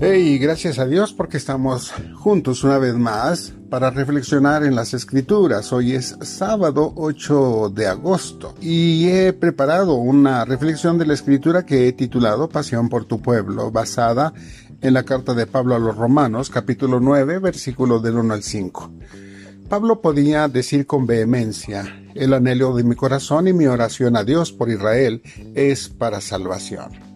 Hey, 0.00 0.38
gracias 0.38 0.78
a 0.78 0.86
Dios 0.86 1.12
porque 1.12 1.38
estamos 1.38 1.92
juntos 2.14 2.62
una 2.62 2.78
vez 2.78 2.94
más 2.94 3.52
para 3.68 3.90
reflexionar 3.90 4.62
en 4.62 4.76
las 4.76 4.94
escrituras. 4.94 5.72
Hoy 5.72 5.96
es 5.96 6.16
sábado 6.22 6.92
8 6.94 7.72
de 7.74 7.88
agosto 7.88 8.54
y 8.60 9.08
he 9.08 9.32
preparado 9.32 9.94
una 9.94 10.44
reflexión 10.44 10.98
de 10.98 11.06
la 11.06 11.14
escritura 11.14 11.66
que 11.66 11.88
he 11.88 11.92
titulado 11.92 12.48
Pasión 12.48 12.88
por 12.88 13.06
tu 13.06 13.20
pueblo, 13.20 13.72
basada 13.72 14.32
en 14.82 14.94
la 14.94 15.02
carta 15.02 15.34
de 15.34 15.46
Pablo 15.46 15.74
a 15.74 15.80
los 15.80 15.96
Romanos, 15.96 16.48
capítulo 16.48 17.00
9, 17.00 17.40
versículos 17.40 18.00
del 18.00 18.18
1 18.18 18.34
al 18.34 18.44
5. 18.44 18.92
Pablo 19.68 20.00
podía 20.00 20.46
decir 20.46 20.86
con 20.86 21.08
vehemencia, 21.08 22.04
el 22.14 22.34
anhelo 22.34 22.72
de 22.76 22.84
mi 22.84 22.94
corazón 22.94 23.48
y 23.48 23.52
mi 23.52 23.66
oración 23.66 24.16
a 24.16 24.22
Dios 24.22 24.52
por 24.52 24.70
Israel 24.70 25.22
es 25.56 25.88
para 25.88 26.20
salvación. 26.20 27.07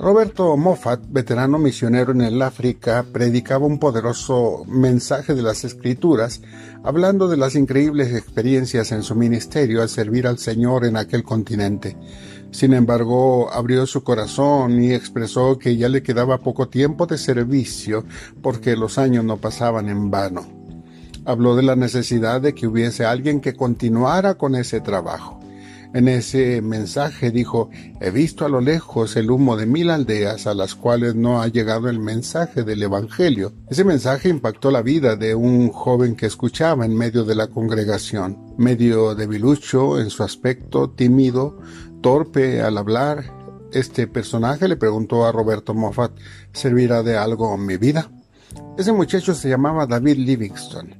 Roberto 0.00 0.56
Moffat, 0.56 1.02
veterano 1.10 1.58
misionero 1.58 2.12
en 2.12 2.22
el 2.22 2.40
África, 2.40 3.04
predicaba 3.12 3.66
un 3.66 3.78
poderoso 3.78 4.64
mensaje 4.66 5.34
de 5.34 5.42
las 5.42 5.62
Escrituras, 5.64 6.40
hablando 6.82 7.28
de 7.28 7.36
las 7.36 7.54
increíbles 7.54 8.14
experiencias 8.14 8.92
en 8.92 9.02
su 9.02 9.14
ministerio 9.14 9.82
al 9.82 9.90
servir 9.90 10.26
al 10.26 10.38
Señor 10.38 10.86
en 10.86 10.96
aquel 10.96 11.22
continente. 11.22 11.98
Sin 12.50 12.72
embargo, 12.72 13.52
abrió 13.52 13.86
su 13.86 14.02
corazón 14.02 14.82
y 14.82 14.94
expresó 14.94 15.58
que 15.58 15.76
ya 15.76 15.90
le 15.90 16.02
quedaba 16.02 16.38
poco 16.38 16.68
tiempo 16.68 17.06
de 17.06 17.18
servicio 17.18 18.06
porque 18.40 18.76
los 18.76 18.96
años 18.96 19.26
no 19.26 19.36
pasaban 19.36 19.90
en 19.90 20.10
vano. 20.10 20.46
Habló 21.26 21.56
de 21.56 21.62
la 21.62 21.76
necesidad 21.76 22.40
de 22.40 22.54
que 22.54 22.66
hubiese 22.66 23.04
alguien 23.04 23.42
que 23.42 23.54
continuara 23.54 24.36
con 24.36 24.54
ese 24.54 24.80
trabajo. 24.80 25.39
En 25.92 26.06
ese 26.06 26.62
mensaje 26.62 27.32
dijo, 27.32 27.68
he 28.00 28.12
visto 28.12 28.44
a 28.44 28.48
lo 28.48 28.60
lejos 28.60 29.16
el 29.16 29.28
humo 29.28 29.56
de 29.56 29.66
mil 29.66 29.90
aldeas 29.90 30.46
a 30.46 30.54
las 30.54 30.76
cuales 30.76 31.16
no 31.16 31.42
ha 31.42 31.48
llegado 31.48 31.88
el 31.88 31.98
mensaje 31.98 32.62
del 32.62 32.84
Evangelio. 32.84 33.52
Ese 33.68 33.82
mensaje 33.82 34.28
impactó 34.28 34.70
la 34.70 34.82
vida 34.82 35.16
de 35.16 35.34
un 35.34 35.70
joven 35.70 36.14
que 36.14 36.26
escuchaba 36.26 36.86
en 36.86 36.96
medio 36.96 37.24
de 37.24 37.34
la 37.34 37.48
congregación, 37.48 38.54
medio 38.56 39.16
debilucho 39.16 39.98
en 39.98 40.10
su 40.10 40.22
aspecto, 40.22 40.90
tímido, 40.90 41.58
torpe 42.00 42.62
al 42.62 42.78
hablar. 42.78 43.24
Este 43.72 44.06
personaje 44.06 44.68
le 44.68 44.76
preguntó 44.76 45.26
a 45.26 45.32
Roberto 45.32 45.74
Moffat, 45.74 46.12
¿servirá 46.52 47.02
de 47.02 47.16
algo 47.16 47.56
mi 47.56 47.78
vida? 47.78 48.08
Ese 48.78 48.92
muchacho 48.92 49.34
se 49.34 49.48
llamaba 49.48 49.86
David 49.86 50.18
Livingston. 50.18 50.99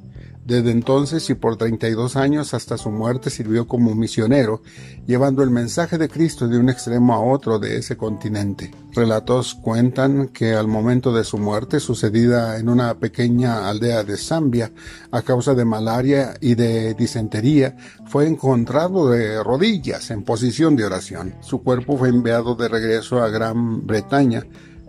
Desde 0.51 0.73
entonces 0.73 1.31
y 1.31 1.35
por 1.35 1.57
32 1.57 2.17
años 2.17 2.55
hasta 2.55 2.77
su 2.77 2.91
muerte 2.91 3.31
sirvió 3.31 3.69
como 3.69 3.95
misionero, 3.95 4.63
llevando 5.07 5.45
el 5.45 5.51
mensaje 5.51 5.97
de 5.97 6.09
Cristo 6.09 6.49
de 6.49 6.59
un 6.59 6.69
extremo 6.69 7.15
a 7.15 7.21
otro 7.21 7.61
de 7.61 7.77
ese 7.77 7.97
continente. 7.97 8.73
Relatos 8.93 9.55
cuentan 9.55 10.27
que 10.31 10.55
al 10.55 10.67
momento 10.67 11.13
de 11.13 11.23
su 11.23 11.39
muerte, 11.39 11.79
sucedida 11.79 12.59
en 12.59 12.69
una 12.69 12.99
pequeña 12.99 13.69
aldea 13.69 14.03
de 14.03 14.17
Zambia, 14.17 14.73
a 15.13 15.23
causa 15.23 15.55
de 15.55 15.65
malaria 15.65 16.35
y 16.41 16.57
de 16.57 16.95
disentería, 16.95 17.77
fue 18.07 18.27
encontrado 18.27 19.09
de 19.09 19.45
rodillas 19.45 20.11
en 20.11 20.25
posición 20.25 20.75
de 20.75 20.85
oración. 20.85 21.37
Su 21.43 21.63
cuerpo 21.63 21.97
fue 21.97 22.09
enviado 22.09 22.57
de 22.57 22.67
regreso 22.67 23.23
a 23.23 23.29
Gran 23.29 23.87
Bretaña, 23.87 24.45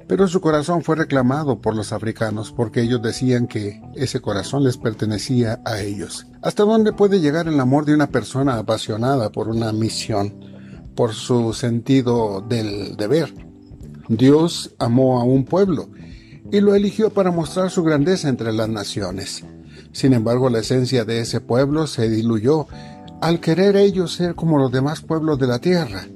pero 0.08 0.28
su 0.28 0.42
corazón 0.42 0.84
fue 0.84 0.96
reclamado 0.96 1.62
por 1.62 1.76
los 1.76 1.94
africanos 1.94 2.52
porque 2.52 2.82
ellos 2.82 3.02
decían 3.02 3.48
que 3.48 3.82
ese 3.96 4.20
corazón 4.22 4.64
les 4.64 4.78
pertenecía 4.78 5.62
a 5.66 5.80
ellos. 5.82 6.28
¿Hasta 6.42 6.64
dónde 6.64 6.94
puede 6.94 7.20
llegar 7.20 7.48
el 7.48 7.60
amor 7.60 7.86
de 7.86 7.94
una 7.94 8.08
persona 8.08 8.58
apasionada 8.58 9.32
por 9.32 9.48
una 9.48 9.72
misión, 9.72 10.34
por 10.96 11.14
su 11.14 11.54
sentido 11.54 12.42
del 12.42 12.98
deber? 12.98 13.34
Dios 14.08 14.74
amó 14.78 15.22
a 15.22 15.24
un 15.24 15.46
pueblo 15.46 15.90
y 16.52 16.60
lo 16.60 16.76
eligió 16.76 17.12
para 17.12 17.32
mostrar 17.32 17.70
su 17.70 17.84
grandeza 17.84 18.28
entre 18.28 18.52
las 18.52 18.68
naciones. 18.68 19.44
Sin 19.94 20.14
embargo, 20.14 20.50
la 20.50 20.60
esencia 20.60 21.06
de 21.06 21.22
ese 21.22 21.40
pueblo 21.40 21.88
se 21.88 22.10
diluyó 22.10 22.68
al 23.22 23.40
querer 23.40 23.76
ellos 23.76 24.14
ser 24.14 24.36
como 24.36 24.58
los 24.58 24.72
demás 24.72 25.02
pueblos 25.02 25.40
de 25.40 25.48
la 25.48 25.60
tierra. 25.60 26.08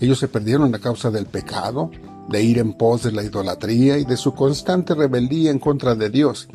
Ellos 0.00 0.18
se 0.18 0.28
perdieron 0.28 0.74
a 0.74 0.78
causa 0.78 1.10
del 1.10 1.26
pecado, 1.26 1.90
de 2.28 2.42
ir 2.42 2.58
en 2.58 2.74
pos 2.74 3.02
de 3.02 3.12
la 3.12 3.22
idolatría 3.22 3.98
y 3.98 4.04
de 4.04 4.16
su 4.16 4.34
constante 4.34 4.94
rebeldía 4.94 5.50
en 5.50 5.58
contra 5.58 5.94
de 5.94 6.10
Dios. 6.10 6.48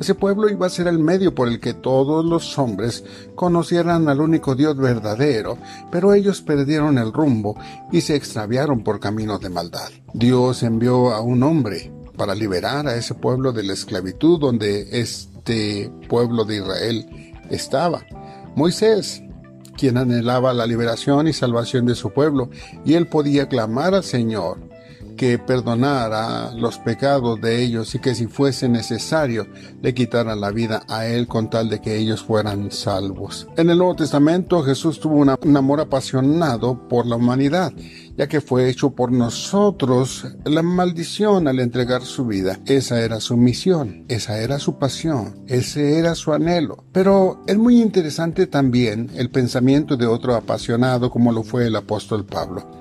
Ese 0.00 0.14
pueblo 0.14 0.48
iba 0.48 0.66
a 0.66 0.70
ser 0.70 0.86
el 0.86 1.00
medio 1.00 1.34
por 1.34 1.48
el 1.48 1.58
que 1.58 1.74
todos 1.74 2.24
los 2.24 2.56
hombres 2.58 3.04
conocieran 3.34 4.08
al 4.08 4.20
único 4.20 4.54
Dios 4.54 4.76
verdadero, 4.76 5.58
pero 5.90 6.14
ellos 6.14 6.40
perdieron 6.40 6.98
el 6.98 7.12
rumbo 7.12 7.56
y 7.90 8.00
se 8.02 8.14
extraviaron 8.14 8.84
por 8.84 9.00
caminos 9.00 9.40
de 9.40 9.48
maldad. 9.48 9.90
Dios 10.14 10.62
envió 10.62 11.12
a 11.12 11.20
un 11.20 11.42
hombre 11.42 11.92
para 12.16 12.34
liberar 12.34 12.86
a 12.86 12.96
ese 12.96 13.14
pueblo 13.14 13.52
de 13.52 13.64
la 13.64 13.72
esclavitud 13.72 14.38
donde 14.38 15.00
este 15.00 15.90
pueblo 16.08 16.44
de 16.44 16.56
Israel 16.56 17.34
estaba. 17.50 18.04
Moisés, 18.54 19.22
quien 19.76 19.96
anhelaba 19.96 20.52
la 20.52 20.66
liberación 20.66 21.26
y 21.26 21.32
salvación 21.32 21.86
de 21.86 21.94
su 21.96 22.10
pueblo, 22.10 22.50
y 22.84 22.94
él 22.94 23.08
podía 23.08 23.48
clamar 23.48 23.94
al 23.94 24.04
Señor 24.04 24.58
que 25.18 25.36
perdonara 25.36 26.52
los 26.54 26.78
pecados 26.78 27.38
de 27.40 27.62
ellos 27.62 27.94
y 27.94 27.98
que 27.98 28.14
si 28.14 28.28
fuese 28.28 28.68
necesario 28.68 29.46
le 29.82 29.92
quitara 29.92 30.36
la 30.36 30.50
vida 30.52 30.84
a 30.88 31.06
él 31.06 31.26
con 31.26 31.50
tal 31.50 31.68
de 31.68 31.80
que 31.80 31.96
ellos 31.96 32.22
fueran 32.22 32.70
salvos. 32.70 33.48
En 33.56 33.68
el 33.68 33.76
Nuevo 33.76 33.96
Testamento 33.96 34.62
Jesús 34.62 35.00
tuvo 35.00 35.16
un 35.16 35.56
amor 35.56 35.80
apasionado 35.80 36.88
por 36.88 37.04
la 37.04 37.16
humanidad, 37.16 37.72
ya 38.16 38.28
que 38.28 38.40
fue 38.40 38.70
hecho 38.70 38.90
por 38.90 39.10
nosotros 39.10 40.24
la 40.44 40.62
maldición 40.62 41.48
al 41.48 41.58
entregar 41.58 42.02
su 42.02 42.24
vida. 42.24 42.60
Esa 42.64 43.00
era 43.00 43.20
su 43.20 43.36
misión, 43.36 44.04
esa 44.08 44.38
era 44.38 44.60
su 44.60 44.78
pasión, 44.78 45.44
ese 45.48 45.98
era 45.98 46.14
su 46.14 46.32
anhelo. 46.32 46.84
Pero 46.92 47.42
es 47.48 47.58
muy 47.58 47.82
interesante 47.82 48.46
también 48.46 49.10
el 49.16 49.30
pensamiento 49.30 49.96
de 49.96 50.06
otro 50.06 50.36
apasionado 50.36 51.10
como 51.10 51.32
lo 51.32 51.42
fue 51.42 51.66
el 51.66 51.74
apóstol 51.74 52.24
Pablo 52.24 52.77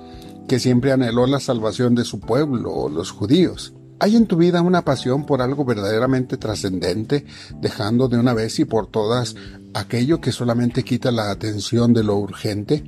que 0.47 0.59
siempre 0.59 0.91
anheló 0.91 1.27
la 1.27 1.39
salvación 1.39 1.95
de 1.95 2.05
su 2.05 2.19
pueblo, 2.19 2.89
los 2.89 3.11
judíos. 3.11 3.73
¿Hay 3.99 4.15
en 4.15 4.27
tu 4.27 4.37
vida 4.37 4.61
una 4.61 4.83
pasión 4.83 5.25
por 5.25 5.41
algo 5.41 5.65
verdaderamente 5.65 6.37
trascendente, 6.37 7.25
dejando 7.59 8.07
de 8.07 8.17
una 8.17 8.33
vez 8.33 8.59
y 8.59 8.65
por 8.65 8.87
todas 8.87 9.35
aquello 9.73 10.21
que 10.21 10.31
solamente 10.31 10.83
quita 10.83 11.11
la 11.11 11.31
atención 11.31 11.93
de 11.93 12.03
lo 12.03 12.17
urgente? 12.17 12.83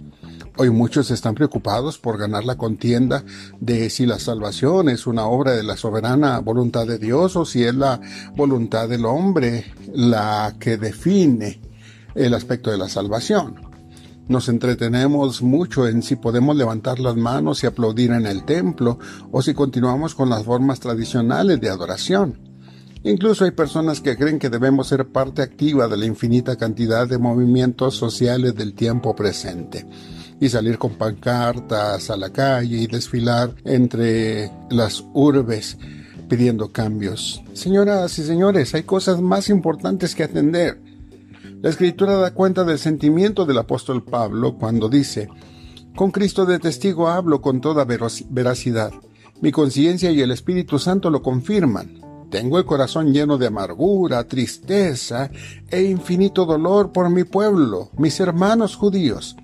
Hoy 0.58 0.70
muchos 0.70 1.10
están 1.10 1.36
preocupados 1.36 1.98
por 1.98 2.18
ganar 2.18 2.44
la 2.44 2.58
contienda 2.58 3.24
de 3.60 3.90
si 3.90 4.06
la 4.06 4.20
salvación 4.20 4.90
es 4.90 5.08
una 5.08 5.26
obra 5.26 5.54
de 5.54 5.64
la 5.64 5.78
soberana 5.78 6.40
voluntad 6.40 6.86
de 6.86 7.00
Dios 7.00 7.36
o 7.36 7.46
si 7.46 7.64
es 7.64 7.74
la 7.74 8.00
voluntad 8.36 8.88
del 8.88 9.06
hombre 9.06 9.74
la 9.94 10.56
que 10.60 10.78
define 10.78 11.62
el 12.14 12.34
aspecto 12.34 12.72
de 12.72 12.78
la 12.78 12.90
salvación. 12.90 13.69
Nos 14.30 14.48
entretenemos 14.48 15.42
mucho 15.42 15.88
en 15.88 16.04
si 16.04 16.16
podemos 16.16 16.56
levantar 16.56 17.00
las 17.00 17.16
manos 17.16 17.64
y 17.64 17.68
aplaudir 17.68 18.12
en 18.12 18.28
el 18.28 18.46
templo 18.46 19.00
o 19.32 19.42
si 19.42 19.56
continuamos 19.56 20.14
con 20.14 20.30
las 20.30 20.44
formas 20.44 20.80
tradicionales 20.80 21.60
de 21.60 21.68
adoración. 21.68 22.38
Incluso 23.02 23.44
hay 23.44 23.52
personas 23.52 24.02
que 24.02 24.16
creen 24.16 24.38
que 24.38 24.52
debemos 24.52 24.88
ser 24.88 25.08
parte 25.08 25.42
activa 25.42 25.88
de 25.88 25.98
la 25.98 26.06
infinita 26.06 26.58
cantidad 26.58 27.08
de 27.08 27.18
movimientos 27.18 27.96
sociales 27.96 28.54
del 28.54 28.76
tiempo 28.76 29.16
presente 29.16 29.88
y 30.40 30.48
salir 30.48 30.78
con 30.78 30.94
pancartas 30.94 32.12
a 32.12 32.16
la 32.16 32.30
calle 32.30 32.78
y 32.78 32.86
desfilar 32.86 33.56
entre 33.66 34.52
las 34.70 35.04
urbes 35.12 35.76
pidiendo 36.30 36.72
cambios. 36.72 37.42
Señoras 37.54 38.20
y 38.20 38.24
señores, 38.24 38.76
hay 38.76 38.84
cosas 38.84 39.22
más 39.22 39.50
importantes 39.50 40.14
que 40.14 40.24
atender. 40.24 40.89
La 41.62 41.70
escritura 41.70 42.16
da 42.16 42.34
cuenta 42.34 42.64
del 42.64 42.80
sentimiento 42.80 43.46
del 43.46 43.58
apóstol 43.58 44.02
Pablo 44.02 44.56
cuando 44.58 44.88
dice, 44.88 45.28
Con 45.94 46.10
Cristo 46.10 46.46
de 46.46 46.58
testigo 46.58 47.10
hablo 47.10 47.42
con 47.42 47.60
toda 47.60 47.84
veracidad. 47.84 48.94
Mi 49.42 49.52
conciencia 49.52 50.10
y 50.10 50.22
el 50.22 50.32
Espíritu 50.32 50.80
Santo 50.80 51.10
lo 51.10 51.22
confirman. 51.22 52.00
Tengo 52.32 52.60
el 52.60 52.66
corazón 52.66 53.12
lleno 53.12 53.38
de 53.38 53.48
amargura, 53.48 54.26
tristeza 54.26 55.32
e 55.70 55.84
infinito 55.84 56.46
dolor 56.46 56.94
por 56.94 57.10
mi 57.10 57.26
pueblo, 57.26 57.90
mis 57.98 58.22
hermanos 58.22 58.78
judíos. 58.78 59.36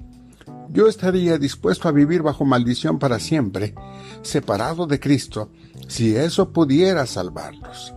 Yo 0.70 0.88
estaría 0.88 1.38
dispuesto 1.38 1.90
a 1.90 1.92
vivir 1.92 2.22
bajo 2.22 2.46
maldición 2.46 2.98
para 2.98 3.20
siempre, 3.20 3.76
separado 4.22 4.88
de 4.88 5.02
Cristo, 5.02 5.50
si 5.90 6.16
eso 6.16 6.54
pudiera 6.54 7.06
salvarlos. 7.08 7.94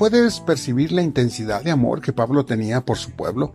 ¿Puedes 0.00 0.40
percibir 0.40 0.92
la 0.92 1.02
intensidad 1.02 1.62
de 1.62 1.70
amor 1.70 2.00
que 2.00 2.14
Pablo 2.14 2.46
tenía 2.46 2.80
por 2.80 2.96
su 2.96 3.10
pueblo? 3.10 3.52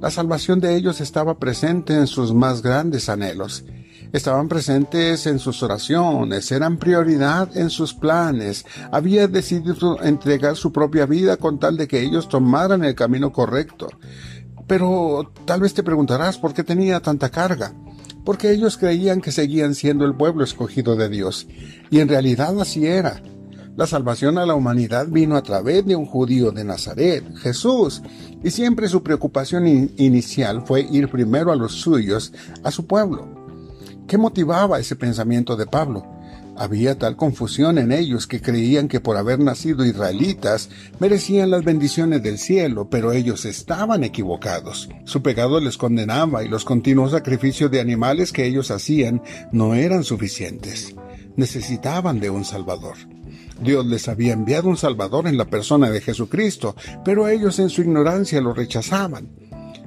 La 0.00 0.10
salvación 0.10 0.58
de 0.58 0.74
ellos 0.74 1.00
estaba 1.00 1.38
presente 1.38 1.94
en 1.94 2.08
sus 2.08 2.34
más 2.34 2.62
grandes 2.62 3.08
anhelos. 3.08 3.64
Estaban 4.12 4.48
presentes 4.48 5.24
en 5.28 5.38
sus 5.38 5.62
oraciones, 5.62 6.50
eran 6.50 6.78
prioridad 6.78 7.56
en 7.56 7.70
sus 7.70 7.94
planes. 7.94 8.66
Había 8.90 9.28
decidido 9.28 10.02
entregar 10.02 10.56
su 10.56 10.72
propia 10.72 11.06
vida 11.06 11.36
con 11.36 11.60
tal 11.60 11.76
de 11.76 11.86
que 11.86 12.00
ellos 12.00 12.28
tomaran 12.28 12.84
el 12.84 12.96
camino 12.96 13.30
correcto. 13.32 13.86
Pero 14.66 15.32
tal 15.44 15.60
vez 15.60 15.74
te 15.74 15.84
preguntarás 15.84 16.38
por 16.38 16.54
qué 16.54 16.64
tenía 16.64 16.98
tanta 16.98 17.30
carga. 17.30 17.72
Porque 18.24 18.50
ellos 18.50 18.78
creían 18.78 19.20
que 19.20 19.30
seguían 19.30 19.76
siendo 19.76 20.04
el 20.06 20.16
pueblo 20.16 20.42
escogido 20.42 20.96
de 20.96 21.08
Dios. 21.08 21.46
Y 21.88 22.00
en 22.00 22.08
realidad 22.08 22.60
así 22.60 22.84
era. 22.84 23.22
La 23.76 23.88
salvación 23.88 24.38
a 24.38 24.46
la 24.46 24.54
humanidad 24.54 25.08
vino 25.08 25.34
a 25.36 25.42
través 25.42 25.84
de 25.84 25.96
un 25.96 26.06
judío 26.06 26.52
de 26.52 26.62
Nazaret, 26.62 27.24
Jesús, 27.38 28.02
y 28.44 28.50
siempre 28.50 28.86
su 28.88 29.02
preocupación 29.02 29.66
inicial 29.66 30.62
fue 30.64 30.86
ir 30.92 31.08
primero 31.08 31.50
a 31.50 31.56
los 31.56 31.72
suyos, 31.72 32.32
a 32.62 32.70
su 32.70 32.86
pueblo. 32.86 33.26
¿Qué 34.06 34.16
motivaba 34.16 34.78
ese 34.78 34.94
pensamiento 34.94 35.56
de 35.56 35.66
Pablo? 35.66 36.06
Había 36.56 36.96
tal 37.00 37.16
confusión 37.16 37.78
en 37.78 37.90
ellos 37.90 38.28
que 38.28 38.40
creían 38.40 38.86
que 38.86 39.00
por 39.00 39.16
haber 39.16 39.40
nacido 39.40 39.84
israelitas 39.84 40.70
merecían 41.00 41.50
las 41.50 41.64
bendiciones 41.64 42.22
del 42.22 42.38
cielo, 42.38 42.88
pero 42.88 43.10
ellos 43.10 43.44
estaban 43.44 44.04
equivocados. 44.04 44.88
Su 45.04 45.20
pecado 45.20 45.58
les 45.58 45.76
condenaba 45.76 46.44
y 46.44 46.48
los 46.48 46.64
continuos 46.64 47.10
sacrificios 47.10 47.72
de 47.72 47.80
animales 47.80 48.30
que 48.30 48.46
ellos 48.46 48.70
hacían 48.70 49.20
no 49.50 49.74
eran 49.74 50.04
suficientes. 50.04 50.94
Necesitaban 51.34 52.20
de 52.20 52.30
un 52.30 52.44
Salvador. 52.44 53.13
Dios 53.60 53.86
les 53.86 54.08
había 54.08 54.32
enviado 54.32 54.68
un 54.68 54.76
Salvador 54.76 55.26
en 55.26 55.36
la 55.36 55.46
persona 55.46 55.90
de 55.90 56.00
Jesucristo, 56.00 56.74
pero 57.04 57.28
ellos 57.28 57.58
en 57.58 57.70
su 57.70 57.82
ignorancia 57.82 58.40
lo 58.40 58.52
rechazaban. 58.52 59.28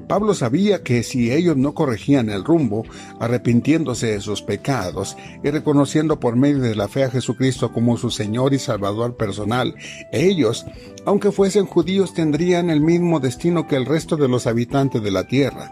Pablo 0.08 0.34
sabía 0.34 0.84
que 0.84 1.04
si 1.04 1.34
ellos 1.34 1.58
no 1.58 1.74
corregían 1.74 2.30
el 2.30 2.46
rumbo, 2.46 2.86
arrepintiéndose 3.19 4.08
de 4.08 4.22
sus 4.22 4.42
pecados 4.42 5.18
y 5.44 5.50
reconociendo 5.50 6.19
por 6.19 6.38
medio 6.38 6.60
de 6.60 6.75
la 6.75 6.88
fe 6.88 7.04
a 7.04 7.12
Jesucristo 7.12 7.74
como 7.74 7.98
su 7.98 8.10
Señor 8.10 8.54
y 8.54 8.60
Salvador 8.60 9.18
personal, 9.18 9.75
ellos, 10.13 10.66
aunque 11.06 11.34
fuesen 11.34 11.66
judíos, 11.66 12.13
tendrían 12.13 12.70
el 12.70 12.80
mismo 12.80 13.20
destino 13.20 13.68
que 13.68 13.75
el 13.75 13.86
resto 13.86 14.16
de 14.16 14.30
los 14.30 14.48
habitantes 14.48 15.04
de 15.04 15.12
la 15.12 15.28
tierra. 15.28 15.72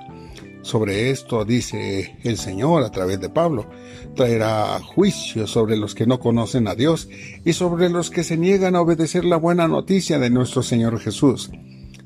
Sobre 0.66 1.12
esto 1.12 1.46
dice 1.46 2.18
el 2.24 2.40
Señor 2.40 2.82
a 2.82 2.90
través 2.90 3.22
de 3.22 3.30
Pablo, 3.30 3.70
traerá 4.16 4.80
juicio 4.80 5.46
sobre 5.46 5.78
los 5.78 5.94
que 5.94 6.08
no 6.08 6.20
conocen 6.20 6.68
a 6.68 6.74
Dios 6.74 7.08
y 7.46 7.54
sobre 7.54 7.88
los 7.88 8.10
que 8.10 8.24
se 8.24 8.36
niegan 8.36 8.76
a 8.76 8.82
obedecer 8.82 9.26
la 9.26 9.38
buena 9.38 9.68
noticia 9.68 10.18
de 10.18 10.32
nuestro 10.32 10.64
Señor 10.64 11.00
Jesús 11.00 11.52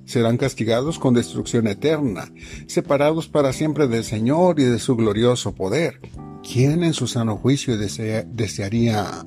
serán 0.03 0.35
castigados 0.35 1.00
con 1.00 1.13
destrucción 1.13 1.67
eterna, 1.67 2.33
separados 2.67 3.29
para 3.29 3.53
siempre 3.53 3.88
del 3.88 4.03
Señor 4.03 4.59
y 4.59 4.65
de 4.65 4.79
su 4.79 4.97
glorioso 4.97 5.56
poder. 5.56 6.01
¿Quién 6.44 6.83
en 6.83 6.94
su 6.94 7.07
sano 7.07 7.38
juicio 7.38 7.77
desearía 7.77 9.25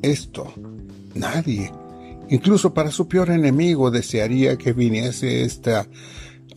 esto? 0.00 0.50
Nadie. 1.14 1.70
Incluso 2.30 2.72
para 2.72 2.90
su 2.90 3.06
peor 3.06 3.28
enemigo 3.30 3.90
desearía 3.90 4.56
que 4.56 4.72
viniese 4.72 5.42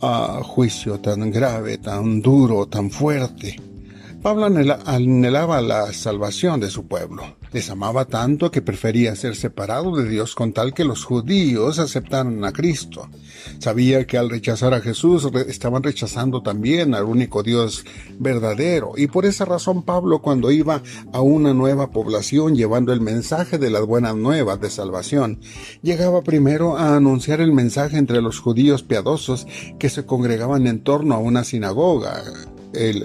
este 0.02 0.42
juicio 0.44 1.00
tan 1.00 1.30
grave, 1.30 1.78
tan 1.78 2.20
duro, 2.20 2.66
tan 2.66 2.90
fuerte. 2.90 3.60
Pablo 4.22 4.46
anhelaba 4.46 5.60
la 5.60 5.92
salvación 5.92 6.60
de 6.60 6.70
su 6.70 6.86
pueblo. 6.86 7.22
Les 7.56 7.70
amaba 7.70 8.04
tanto 8.04 8.50
que 8.50 8.60
prefería 8.60 9.16
ser 9.16 9.34
separado 9.34 9.96
de 9.96 10.06
Dios 10.06 10.34
con 10.34 10.52
tal 10.52 10.74
que 10.74 10.84
los 10.84 11.06
judíos 11.06 11.78
aceptaran 11.78 12.44
a 12.44 12.52
Cristo. 12.52 13.08
Sabía 13.60 14.06
que 14.06 14.18
al 14.18 14.28
rechazar 14.28 14.74
a 14.74 14.82
Jesús 14.82 15.26
estaban 15.48 15.82
rechazando 15.82 16.42
también 16.42 16.94
al 16.94 17.04
único 17.04 17.42
Dios 17.42 17.86
verdadero. 18.18 18.92
Y 18.98 19.06
por 19.06 19.24
esa 19.24 19.46
razón 19.46 19.84
Pablo 19.84 20.20
cuando 20.20 20.50
iba 20.50 20.82
a 21.14 21.22
una 21.22 21.54
nueva 21.54 21.92
población 21.92 22.56
llevando 22.56 22.92
el 22.92 23.00
mensaje 23.00 23.56
de 23.56 23.70
las 23.70 23.86
buenas 23.86 24.14
nuevas 24.16 24.60
de 24.60 24.68
salvación, 24.68 25.40
llegaba 25.80 26.20
primero 26.20 26.76
a 26.76 26.94
anunciar 26.94 27.40
el 27.40 27.54
mensaje 27.54 27.96
entre 27.96 28.20
los 28.20 28.38
judíos 28.38 28.82
piadosos 28.82 29.46
que 29.78 29.88
se 29.88 30.04
congregaban 30.04 30.66
en 30.66 30.80
torno 30.80 31.14
a 31.14 31.18
una 31.20 31.42
sinagoga 31.42 32.22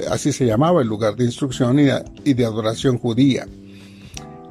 así 0.10 0.34
se 0.34 0.46
llamaba 0.46 0.82
el 0.82 0.88
lugar 0.90 1.16
de 1.16 1.24
instrucción 1.24 1.80
y 1.80 2.34
de 2.34 2.46
adoración 2.46 2.98
judía. 2.98 3.48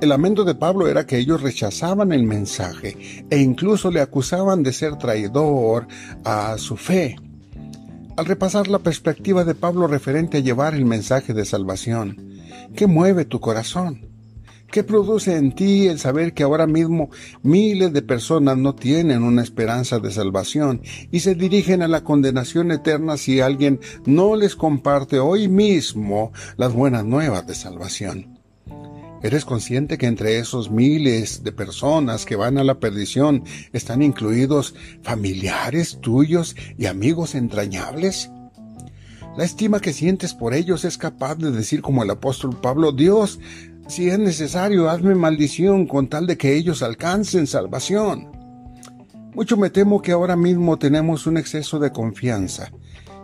El 0.01 0.09
lamento 0.09 0.45
de 0.45 0.55
Pablo 0.55 0.89
era 0.89 1.07
que 1.07 1.19
ellos 1.19 1.43
rechazaban 1.43 2.13
el 2.13 2.23
mensaje 2.23 2.97
e 3.29 3.39
incluso 3.39 3.91
le 3.91 4.01
acusaban 4.01 4.63
de 4.63 4.73
ser 4.73 4.97
traidor 4.97 5.87
a 6.25 6.57
su 6.57 6.79
fe. 6.79 7.17
Al 8.17 8.25
repasar 8.25 8.69
la 8.69 8.79
perspectiva 8.79 9.45
de 9.45 9.55
Pablo 9.55 9.87
referente 9.87 10.39
a 10.39 10.41
llevar 10.41 10.75
el 10.75 10.87
mensaje 10.87 11.35
de 11.35 11.45
salvación, 11.45 12.17
¿qué 12.75 12.87
mueve 12.87 13.27
tu 13.27 13.41
corazón? 13.41 14.09
¿Qué 14.71 14.85
produce 14.85 15.37
en 15.37 15.55
ti 15.55 15.89
el 15.89 15.99
saber 15.99 16.33
que 16.33 16.45
ahora 16.45 16.67
mismo 16.67 17.11
miles 17.43 17.93
de 17.93 18.01
personas 18.01 18.57
no 18.57 18.75
tienen 18.75 19.23
una 19.23 19.43
esperanza 19.43 19.99
de 19.99 20.13
salvación 20.13 20.81
y 21.11 21.21
se 21.21 21.35
dirigen 21.35 21.83
a 21.83 21.89
la 21.89 22.05
condenación 22.05 22.71
eterna 22.71 23.19
si 23.19 23.41
alguien 23.41 23.81
no 24.07 24.35
les 24.35 24.57
comparte 24.57 25.19
hoy 25.19 25.49
mismo 25.49 26.33
las 26.57 26.73
buenas 26.73 27.05
nuevas 27.05 27.47
de 27.47 27.55
salvación? 27.55 28.40
¿Eres 29.23 29.45
consciente 29.45 29.99
que 29.99 30.07
entre 30.07 30.39
esos 30.39 30.71
miles 30.71 31.45
de 31.45 31.53
personas 31.53 32.25
que 32.25 32.37
van 32.37 32.57
a 32.57 32.65
la 32.65 32.81
perdición 32.81 33.45
están 33.75 34.01
incluidos 34.01 34.75
familiares 35.03 35.99
tuyos 36.01 36.57
y 36.79 36.87
amigos 36.87 37.35
entrañables? 37.35 38.31
La 39.37 39.45
estima 39.45 39.81
que 39.81 39.93
sientes 39.93 40.33
por 40.33 40.55
ellos 40.55 40.87
es 40.87 40.97
capaz 40.97 41.35
de 41.35 41.51
decir 41.51 41.83
como 41.83 42.03
el 42.03 42.11
apóstol 42.11 42.59
Pablo, 42.61 42.93
Dios, 42.93 43.41
si 43.89 44.09
es 44.09 44.19
necesario, 44.19 44.89
hazme 44.89 45.15
maldición 45.15 45.87
con 45.87 46.09
tal 46.09 46.27
de 46.27 46.39
que 46.39 46.57
ellos 46.57 46.83
alcancen 46.83 47.47
salvación. 47.47 48.31
Mucho 49.35 49.59
me 49.59 49.69
temo 49.69 50.01
que 50.01 50.13
ahora 50.13 50.35
mismo 50.35 50.79
tenemos 50.79 51.27
un 51.27 51.37
exceso 51.37 51.79
de 51.79 51.93
confianza, 51.93 52.73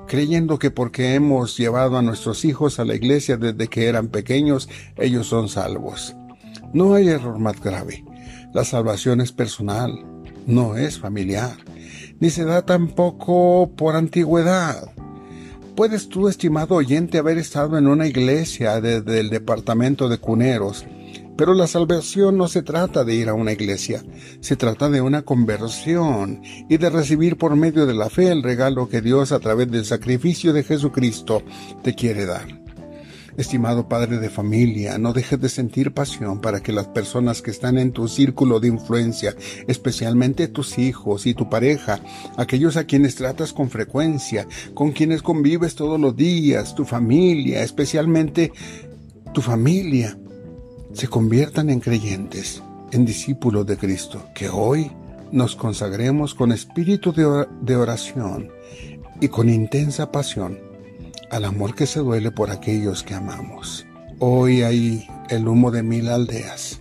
creyendo 0.06 0.58
que 0.58 0.70
porque 0.70 1.14
hemos 1.14 1.56
llevado 1.56 1.98
a 1.98 2.02
nuestros 2.02 2.44
hijos 2.44 2.78
a 2.78 2.84
la 2.84 2.94
iglesia 2.94 3.36
desde 3.36 3.68
que 3.68 3.86
eran 3.86 4.08
pequeños, 4.08 4.68
ellos 4.96 5.26
son 5.26 5.48
salvos. 5.48 6.16
No 6.72 6.94
hay 6.94 7.08
error 7.08 7.38
más 7.38 7.60
grave. 7.60 8.04
La 8.52 8.64
salvación 8.64 9.20
es 9.20 9.32
personal, 9.32 10.04
no 10.46 10.76
es 10.76 10.98
familiar, 10.98 11.56
ni 12.20 12.30
se 12.30 12.44
da 12.44 12.64
tampoco 12.64 13.72
por 13.76 13.96
antigüedad. 13.96 14.92
Puedes 15.74 16.08
tú, 16.08 16.28
estimado 16.28 16.76
oyente, 16.76 17.18
haber 17.18 17.36
estado 17.36 17.76
en 17.76 17.86
una 17.86 18.06
iglesia 18.06 18.80
desde 18.80 19.20
el 19.20 19.28
departamento 19.28 20.08
de 20.08 20.16
cuneros, 20.18 20.86
pero 21.36 21.54
la 21.54 21.66
salvación 21.66 22.36
no 22.36 22.48
se 22.48 22.62
trata 22.62 23.04
de 23.04 23.14
ir 23.14 23.28
a 23.28 23.34
una 23.34 23.52
iglesia, 23.52 24.02
se 24.40 24.56
trata 24.56 24.88
de 24.88 25.00
una 25.00 25.22
conversión 25.22 26.42
y 26.68 26.76
de 26.78 26.90
recibir 26.90 27.36
por 27.36 27.56
medio 27.56 27.86
de 27.86 27.94
la 27.94 28.10
fe 28.10 28.30
el 28.30 28.42
regalo 28.42 28.88
que 28.88 29.00
Dios 29.02 29.32
a 29.32 29.40
través 29.40 29.70
del 29.70 29.84
sacrificio 29.84 30.52
de 30.52 30.64
Jesucristo 30.64 31.42
te 31.82 31.94
quiere 31.94 32.26
dar. 32.26 32.66
Estimado 33.36 33.86
padre 33.86 34.16
de 34.16 34.30
familia, 34.30 34.96
no 34.96 35.12
dejes 35.12 35.38
de 35.38 35.50
sentir 35.50 35.92
pasión 35.92 36.40
para 36.40 36.62
que 36.62 36.72
las 36.72 36.86
personas 36.88 37.42
que 37.42 37.50
están 37.50 37.76
en 37.76 37.92
tu 37.92 38.08
círculo 38.08 38.60
de 38.60 38.68
influencia, 38.68 39.36
especialmente 39.68 40.48
tus 40.48 40.78
hijos 40.78 41.26
y 41.26 41.34
tu 41.34 41.50
pareja, 41.50 42.00
aquellos 42.38 42.78
a 42.78 42.84
quienes 42.84 43.14
tratas 43.14 43.52
con 43.52 43.68
frecuencia, 43.68 44.48
con 44.72 44.92
quienes 44.92 45.20
convives 45.20 45.74
todos 45.74 46.00
los 46.00 46.16
días, 46.16 46.74
tu 46.74 46.86
familia, 46.86 47.62
especialmente 47.62 48.52
tu 49.34 49.42
familia, 49.42 50.16
se 50.92 51.08
conviertan 51.08 51.70
en 51.70 51.80
creyentes, 51.80 52.62
en 52.92 53.04
discípulos 53.04 53.66
de 53.66 53.76
Cristo, 53.76 54.24
que 54.34 54.48
hoy 54.48 54.90
nos 55.32 55.56
consagremos 55.56 56.34
con 56.34 56.52
espíritu 56.52 57.12
de 57.12 57.76
oración 57.76 58.50
y 59.20 59.28
con 59.28 59.48
intensa 59.48 60.12
pasión 60.12 60.58
al 61.30 61.44
amor 61.44 61.74
que 61.74 61.86
se 61.86 62.00
duele 62.00 62.30
por 62.30 62.50
aquellos 62.50 63.02
que 63.02 63.14
amamos. 63.14 63.86
Hoy 64.18 64.62
hay 64.62 65.06
el 65.28 65.48
humo 65.48 65.70
de 65.70 65.82
mil 65.82 66.08
aldeas, 66.08 66.80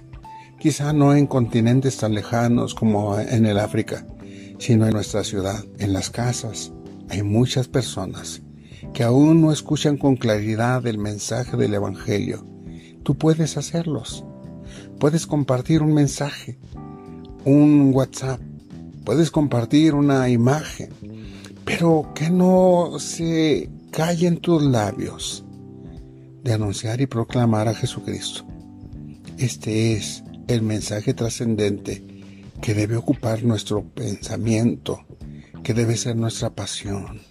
quizá 0.60 0.94
no 0.94 1.16
en 1.16 1.28
continentes 1.28 1.98
tan 1.98 2.14
lejanos 2.14 2.76
como 2.76 3.20
en 3.20 3.46
el 3.46 3.60
África, 3.60 4.08
sino 4.60 4.86
en 4.86 4.94
nuestra 4.94 5.24
ciudad, 5.24 5.64
en 5.80 5.94
las 5.94 6.10
casas. 6.10 6.72
Hay 7.10 7.24
muchas 7.24 7.68
personas 7.68 8.42
que 8.94 9.04
aún 9.04 9.42
no 9.42 9.52
escuchan 9.52 9.98
con 9.98 10.16
claridad 10.16 10.86
el 10.88 10.98
mensaje 10.98 11.58
del 11.58 11.74
Evangelio. 11.74 12.46
Tú 13.06 13.16
puedes 13.16 13.56
hacerlos. 13.56 14.26
Puedes 15.00 15.28
compartir 15.28 15.82
un 15.82 15.94
mensaje, 15.94 16.58
un 17.46 17.92
WhatsApp, 17.94 18.42
puedes 19.06 19.32
compartir 19.32 19.94
una 19.94 20.28
imagen, 20.28 20.90
pero 21.64 22.12
que 22.14 22.30
no 22.30 22.98
se 23.00 23.70
en 23.98 24.38
tus 24.38 24.62
labios 24.62 25.46
de 26.44 26.52
anunciar 26.52 27.00
y 27.00 27.06
proclamar 27.06 27.70
a 27.70 27.74
Jesucristo. 27.74 28.44
Este 29.38 29.94
es 29.94 30.22
el 30.48 30.64
mensaje 30.64 31.14
trascendente 31.14 32.04
que 32.62 32.74
debe 32.74 32.98
ocupar 32.98 33.44
nuestro 33.44 33.84
pensamiento, 33.84 35.06
que 35.64 35.74
debe 35.74 35.96
ser 35.96 36.18
nuestra 36.18 36.50
pasión. 36.50 37.22